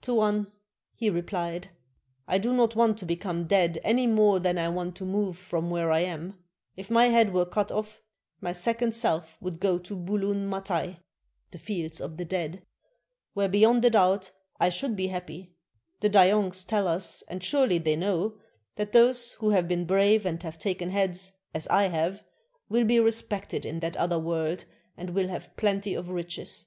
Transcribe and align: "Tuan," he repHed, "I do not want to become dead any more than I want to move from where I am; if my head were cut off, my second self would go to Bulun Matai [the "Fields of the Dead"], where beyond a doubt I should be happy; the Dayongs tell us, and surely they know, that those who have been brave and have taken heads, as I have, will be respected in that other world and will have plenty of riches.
"Tuan," 0.00 0.50
he 0.94 1.10
repHed, 1.10 1.66
"I 2.26 2.38
do 2.38 2.54
not 2.54 2.74
want 2.74 2.96
to 2.96 3.04
become 3.04 3.44
dead 3.46 3.78
any 3.84 4.06
more 4.06 4.40
than 4.40 4.56
I 4.56 4.70
want 4.70 4.96
to 4.96 5.04
move 5.04 5.36
from 5.36 5.68
where 5.68 5.92
I 5.92 5.98
am; 6.00 6.38
if 6.76 6.90
my 6.90 7.08
head 7.10 7.34
were 7.34 7.44
cut 7.44 7.70
off, 7.70 8.00
my 8.40 8.52
second 8.52 8.94
self 8.94 9.36
would 9.42 9.60
go 9.60 9.78
to 9.80 9.94
Bulun 9.94 10.46
Matai 10.48 11.00
[the 11.50 11.58
"Fields 11.58 12.00
of 12.00 12.16
the 12.16 12.24
Dead"], 12.24 12.62
where 13.34 13.50
beyond 13.50 13.84
a 13.84 13.90
doubt 13.90 14.30
I 14.58 14.70
should 14.70 14.96
be 14.96 15.08
happy; 15.08 15.52
the 16.00 16.08
Dayongs 16.08 16.64
tell 16.66 16.88
us, 16.88 17.20
and 17.28 17.44
surely 17.44 17.76
they 17.76 17.94
know, 17.94 18.38
that 18.76 18.92
those 18.92 19.32
who 19.32 19.50
have 19.50 19.68
been 19.68 19.84
brave 19.84 20.24
and 20.24 20.42
have 20.42 20.58
taken 20.58 20.88
heads, 20.88 21.34
as 21.52 21.68
I 21.68 21.88
have, 21.88 22.24
will 22.70 22.84
be 22.86 22.98
respected 22.98 23.66
in 23.66 23.80
that 23.80 23.98
other 23.98 24.18
world 24.18 24.64
and 24.96 25.10
will 25.10 25.28
have 25.28 25.54
plenty 25.58 25.92
of 25.92 26.08
riches. 26.08 26.64